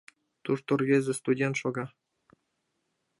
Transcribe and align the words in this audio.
Тушто 0.43 0.69
рвезе 0.79 1.13
студент 1.21 1.55
шога. 1.61 1.85